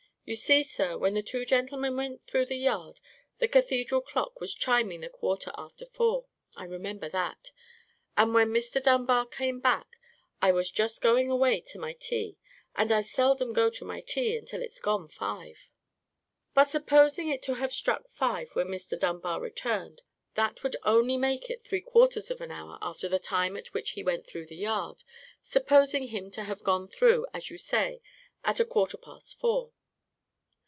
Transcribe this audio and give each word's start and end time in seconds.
You 0.23 0.35
see, 0.35 0.63
sir, 0.63 0.97
when 0.97 1.13
the 1.13 1.23
two 1.23 1.43
gentlemen 1.45 1.97
went 1.97 2.21
through 2.23 2.45
the 2.45 2.55
yard, 2.55 3.01
the 3.39 3.49
cathedral 3.49 3.99
clock 3.99 4.39
was 4.39 4.53
chiming 4.53 5.01
the 5.01 5.09
quarter 5.09 5.51
after 5.57 5.85
four; 5.85 6.27
I 6.55 6.63
remember 6.63 7.09
that. 7.09 7.51
And 8.15 8.33
when 8.33 8.51
Mr. 8.51 8.81
Dunbar 8.81 9.25
came 9.25 9.59
back, 9.59 9.97
I 10.41 10.53
was 10.53 10.69
just 10.71 11.01
going 11.01 11.29
away 11.29 11.59
to 11.61 11.79
my 11.79 11.91
tea, 11.91 12.37
and 12.77 12.93
I 12.93 13.01
seldom 13.01 13.51
go 13.51 13.69
to 13.71 13.83
my 13.83 13.99
tea 13.99 14.37
until 14.37 14.61
it's 14.61 14.79
gone 14.79 15.09
five." 15.09 15.69
"But 16.53 16.65
supposing 16.65 17.27
it 17.27 17.41
to 17.41 17.55
have 17.55 17.73
struck 17.73 18.07
five 18.07 18.51
when 18.51 18.67
Mr. 18.67 18.97
Dunbar 18.97 19.41
returned, 19.41 20.01
that 20.35 20.63
would 20.63 20.77
only 20.83 21.17
make 21.17 21.49
it 21.49 21.63
three 21.63 21.81
quarters 21.81 22.31
of 22.31 22.39
an 22.39 22.51
hour 22.51 22.77
after 22.81 23.09
the 23.09 23.19
time 23.19 23.57
at 23.57 23.73
which 23.73 23.91
he 23.91 24.03
went 24.03 24.27
through 24.27 24.45
the 24.45 24.55
yard, 24.55 25.03
supposing 25.41 26.07
him 26.07 26.31
to 26.31 26.43
have 26.43 26.63
gone 26.63 26.87
through, 26.87 27.25
as 27.33 27.49
you 27.49 27.57
say, 27.57 28.01
at 28.45 28.57
the 28.57 28.65
quarter 28.65 28.97
past 28.97 29.37
four." 29.37 29.73